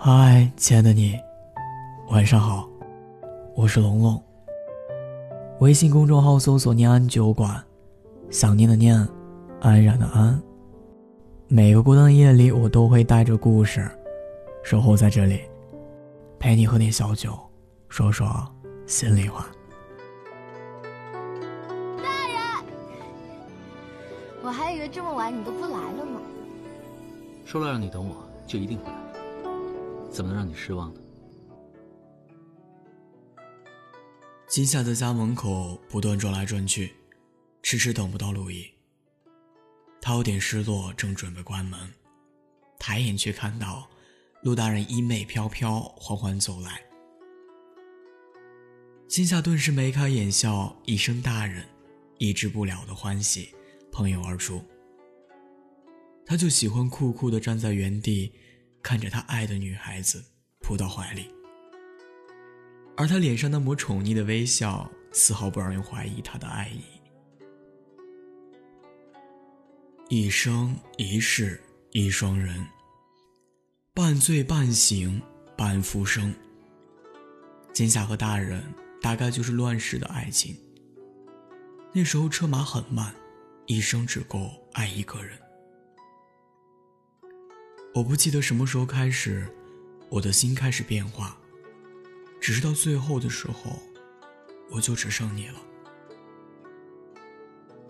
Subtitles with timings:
[0.00, 1.18] 嗨，亲爱的你，
[2.10, 2.68] 晚上好，
[3.56, 4.22] 我是龙龙。
[5.58, 7.60] 微信公众号搜索“念安酒馆”，
[8.30, 8.96] 想念的念，
[9.60, 10.40] 安然的安。
[11.48, 13.90] 每个孤单的夜里，我都会带着故事，
[14.62, 15.40] 守候在这里，
[16.38, 17.36] 陪你喝点小酒，
[17.88, 18.28] 说说
[18.86, 19.48] 心里话。
[22.00, 22.64] 大人，
[24.44, 26.20] 我还以为这么晚你都不来了呢。
[27.44, 28.14] 说了让你等我，
[28.46, 29.07] 就一定会来。
[30.18, 31.00] 怎么能让你失望呢？
[34.48, 36.92] 金夏在家门口不断转来转去，
[37.62, 38.68] 迟迟等不到陆毅。
[40.00, 41.78] 他有点失落，正准备关门，
[42.80, 43.88] 抬眼却看到
[44.42, 46.82] 陆大人衣袂飘飘，缓缓走来。
[49.06, 51.64] 金夏顿时眉开眼笑，一声“大人”，
[52.18, 53.54] 抑制不了的欢喜
[53.92, 54.64] 喷涌而出。
[56.26, 58.32] 他就喜欢酷酷的站在原地。
[58.88, 60.24] 看着他爱的女孩子
[60.60, 61.30] 扑到怀里，
[62.96, 66.80] 而他脸上那抹宠溺的微笑，丝毫不让人怀疑他的爱意。
[70.08, 72.66] 一生一世一双人，
[73.92, 75.20] 半醉半醒
[75.54, 76.34] 半复生。
[77.74, 78.64] 金夏和大人
[79.02, 80.56] 大概就是乱世的爱情。
[81.92, 83.14] 那时候车马很慢，
[83.66, 85.38] 一生只够爱一个人。
[87.98, 89.44] 我不记得什么时候开始，
[90.08, 91.36] 我的心开始变化。
[92.40, 93.76] 只是到最后的时候，
[94.70, 95.54] 我就只剩你了。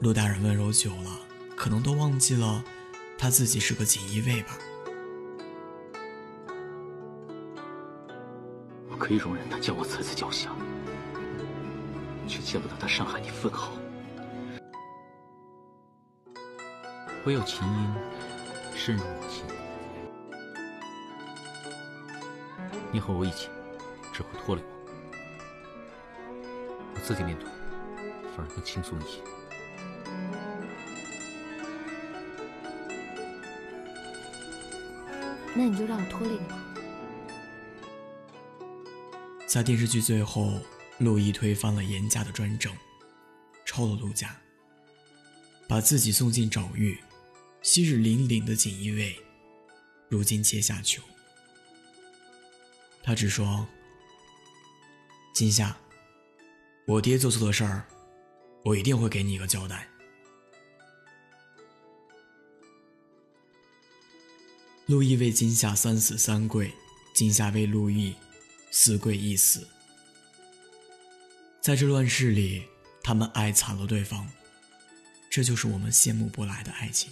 [0.00, 1.20] 陆大人温柔久了，
[1.54, 2.64] 可能都忘记了
[3.18, 4.56] 他自己是个锦衣卫吧。
[8.88, 10.56] 我可以容忍他将我踩在脚下，
[12.26, 13.76] 却见不得他伤害你分毫。
[17.26, 17.94] 唯有琴音
[18.74, 19.44] 深入我心。
[22.92, 23.48] 你和我一起，
[24.12, 24.68] 只会拖累我。
[26.94, 27.46] 我自己面对，
[28.36, 29.22] 反而更轻松一些。
[35.54, 36.64] 那你就让我拖累你吧。
[39.46, 40.60] 在电视剧最后，
[40.98, 42.72] 陆毅推翻了严家的专政，
[43.64, 44.36] 抄了陆家，
[45.66, 46.98] 把自己送进诏狱。
[47.60, 49.16] 昔日凛凛的锦衣卫，
[50.08, 51.02] 如今阶下囚。
[53.08, 53.66] 他只说
[55.32, 55.74] ：“金夏，
[56.86, 57.82] 我爹做错的事儿，
[58.62, 59.88] 我一定会给你一个交代。”
[64.84, 66.70] 陆毅为金夏三死三跪，
[67.14, 68.14] 金夏为陆毅
[68.70, 69.66] 四跪一死。
[71.62, 72.62] 在这乱世里，
[73.02, 74.28] 他们爱惨了对方，
[75.30, 77.10] 这就是我们羡慕不来的爱情。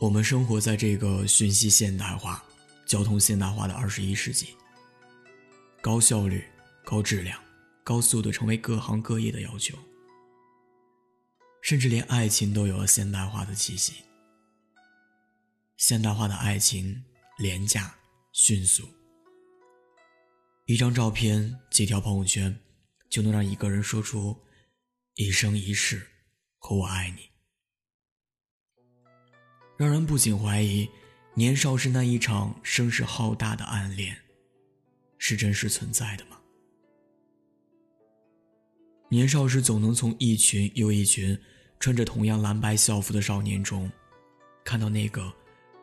[0.00, 2.44] 我们生活在这个讯息现代化。
[2.90, 4.56] 交通现代化的二十一世纪，
[5.80, 6.44] 高效率、
[6.84, 7.40] 高质量、
[7.84, 9.78] 高速度成为各行各业的要求，
[11.62, 14.02] 甚至连爱情都有了现代化的气息。
[15.76, 17.04] 现代化的爱情
[17.38, 17.94] 廉价、
[18.32, 18.88] 迅速，
[20.64, 22.58] 一张照片、几条朋友圈，
[23.08, 24.36] 就能让一个人说出
[25.14, 26.04] “一生一世，
[26.58, 27.30] 和我爱你”，
[29.78, 30.90] 让人不禁怀疑。
[31.40, 34.14] 年少时那一场声势浩大的暗恋，
[35.16, 36.38] 是真实存在的吗？
[39.08, 41.40] 年少时总能从一群又一群
[41.78, 43.90] 穿着同样蓝白校服的少年中，
[44.62, 45.32] 看到那个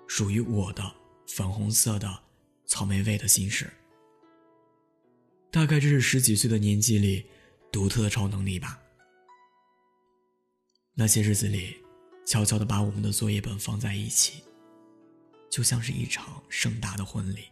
[0.07, 0.93] 属于我的
[1.27, 2.19] 粉红色的
[2.67, 3.67] 草莓味的心事。
[5.49, 7.25] 大概这是十几岁的年纪里
[7.71, 8.79] 独特的超能力吧。
[10.93, 11.75] 那些日子里，
[12.27, 14.43] 悄悄地把我们的作业本放在一起。
[15.49, 17.45] 就像是一场盛大的婚礼，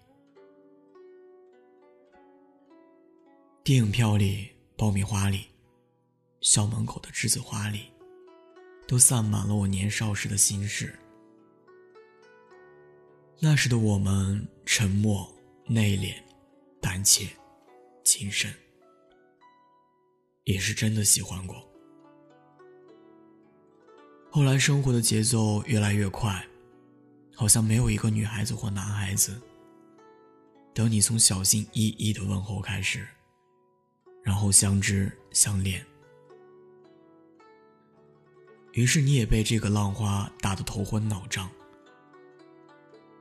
[3.63, 5.47] 电影票里、爆米花里、
[6.41, 7.91] 校门口的栀子花里，
[8.87, 10.93] 都散满了我年少时的心事。
[13.39, 15.27] 那时的我们沉默、
[15.65, 16.15] 内敛、
[16.79, 17.27] 胆怯、
[18.03, 18.53] 谨慎，
[20.43, 21.55] 也是真的喜欢过。
[24.29, 26.45] 后来生活的节奏越来越快。
[27.35, 29.39] 好像没有一个女孩子或男孩子，
[30.73, 33.05] 等你从小心翼翼的问候开始，
[34.23, 35.85] 然后相知相恋，
[38.71, 41.49] 于是你也被这个浪花打得头昏脑胀，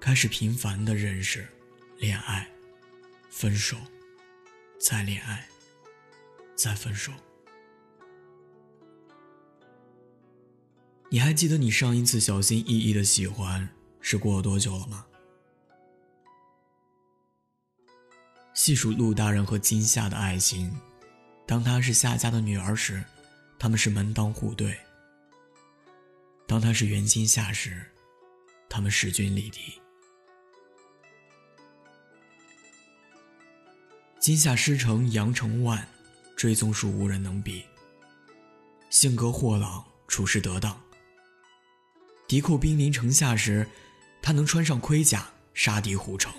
[0.00, 1.48] 开始频繁的认识、
[1.98, 2.48] 恋爱、
[3.28, 3.76] 分手、
[4.78, 5.44] 再恋爱、
[6.54, 7.12] 再分手。
[11.10, 13.73] 你还记得你上一次小心翼翼的喜欢？
[14.06, 15.06] 是过了多久了吗？
[18.52, 20.78] 细数陆大人和金夏的爱情，
[21.46, 23.02] 当她是夏家的女儿时，
[23.58, 24.74] 他们是门当户对；
[26.46, 27.82] 当她是袁金夏时，
[28.68, 29.80] 他们势均力敌。
[34.20, 35.88] 金夏师承阳城万，
[36.36, 37.64] 追踪术无人能比。
[38.90, 40.78] 性格豁朗，处事得当。
[42.26, 43.68] 敌寇兵临城下时，
[44.24, 46.32] 他能穿上盔甲杀敌护城。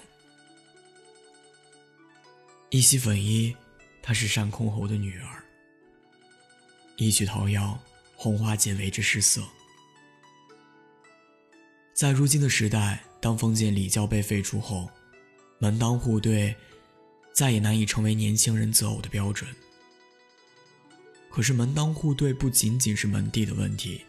[2.72, 3.56] 一袭粉衣，
[4.02, 5.46] 她是山空侯的女儿。
[6.96, 7.78] 一曲桃夭，
[8.16, 9.44] 红花皆为之失色。
[11.94, 14.90] 在如今的时代，当封建礼教被废除后，
[15.60, 16.56] 门当户对
[17.34, 19.48] 再也难以成为年轻人择偶的标准。
[21.30, 24.04] 可是门当户对不仅仅是门第的问题，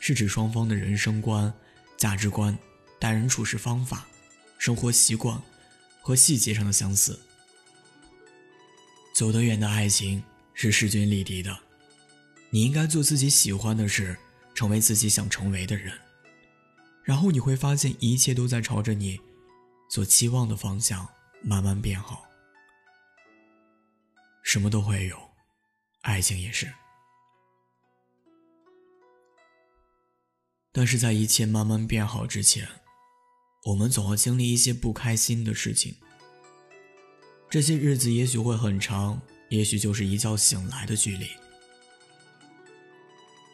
[0.00, 1.54] 是指双方的人生观、
[2.04, 2.54] 价值观、
[2.98, 4.06] 待人处事方法、
[4.58, 5.40] 生活习惯
[6.02, 7.18] 和细节上的相似。
[9.14, 10.22] 走得远的爱情
[10.52, 11.58] 是势均力敌的，
[12.50, 14.14] 你应该做自己喜欢的事，
[14.54, 15.98] 成为自己想成为的人，
[17.04, 19.18] 然后你会发现一切都在朝着你
[19.88, 21.08] 所期望的方向
[21.42, 22.28] 慢慢变好。
[24.42, 25.18] 什么都会有。
[26.02, 26.70] 爱情也是，
[30.76, 32.68] 但是在一切慢慢变好之前，
[33.62, 35.94] 我们总要经历一些不开心的事情。
[37.48, 41.28] 这些日子也许会很长，也许就是一觉醒来的距离。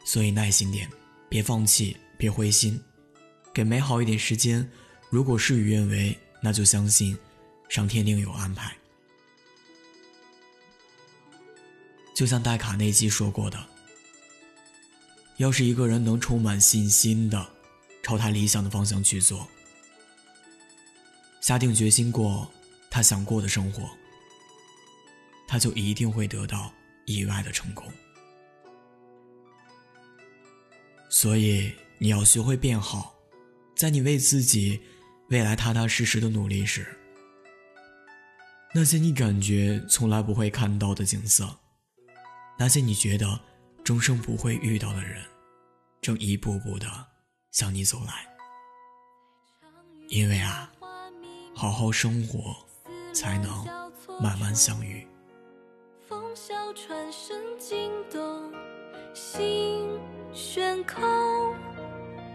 [0.06, 0.88] 所以耐心点，
[1.28, 2.82] 别放弃，别灰心，
[3.52, 4.66] 给美好一点时间。
[5.10, 7.14] 如果事与愿违，那就相信
[7.68, 8.74] 上天另有安排。
[12.14, 13.62] 就像戴卡内基说过的
[15.40, 17.50] ：“要是一个人能充满信心的
[18.02, 19.48] 朝他理想的方向去做，
[21.40, 22.46] 下定决心过
[22.90, 23.88] 他想过的生活，
[25.48, 26.70] 他就一定会得到
[27.06, 27.90] 意外的成功。
[31.08, 33.14] 所以你要学会变好，
[33.74, 34.78] 在你为自己
[35.30, 36.86] 未来踏踏实实的努力时，
[38.74, 41.48] 那些你感觉从来不会看到的景色。”
[42.60, 43.40] 那些你觉得
[43.82, 45.24] 终生不会遇到的人，
[46.00, 46.86] 正一步步的
[47.50, 48.26] 向你走来。
[50.08, 50.70] 因为啊，
[51.54, 52.56] 好好生活，
[53.12, 53.64] 才能
[54.20, 55.06] 慢慢相遇。
[56.08, 58.52] 风萧传声惊动
[59.14, 59.86] 心
[60.32, 61.54] 悬空，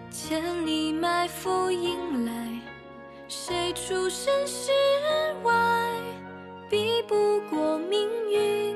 [0.10, 2.62] 千里埋伏迎来，
[3.28, 4.72] 谁出身世
[5.44, 5.92] 外，
[6.70, 8.75] 比不过命运。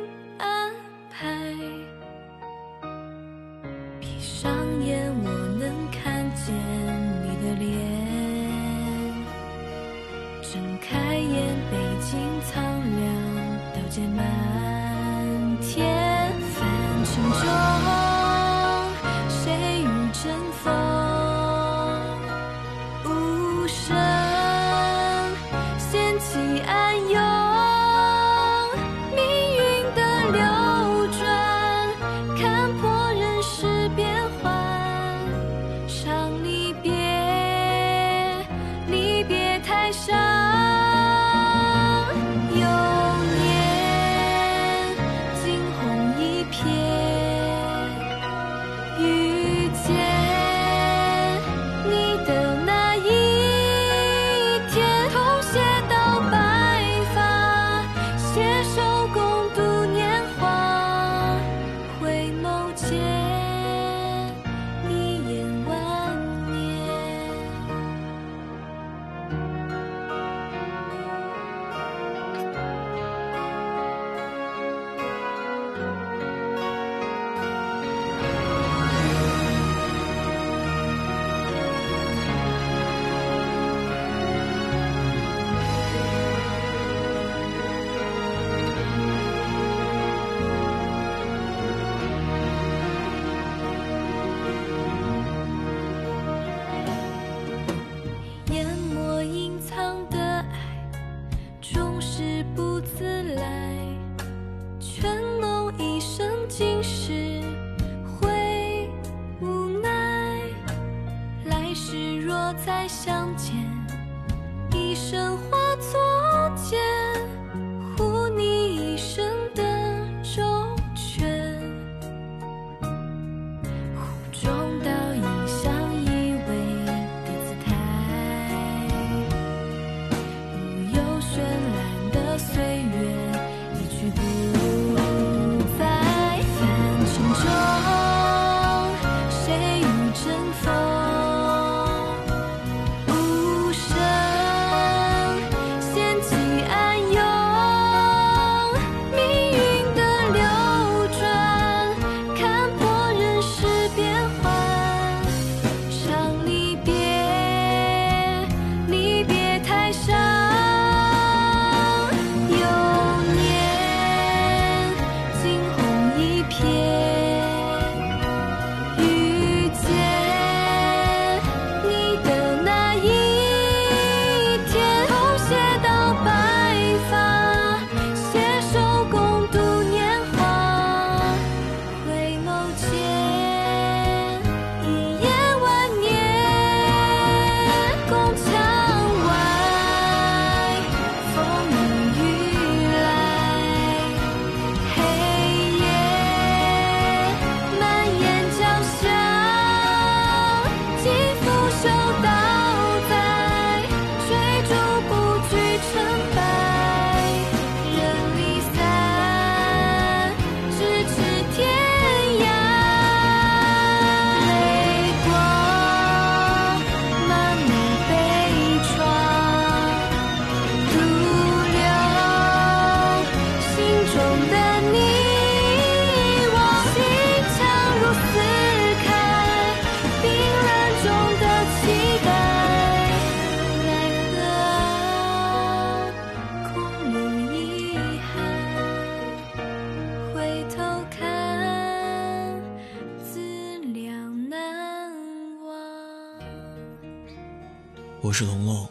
[248.30, 248.88] 我是龙龙，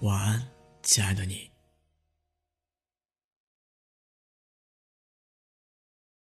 [0.00, 0.48] 晚安，
[0.82, 1.51] 亲爱的你。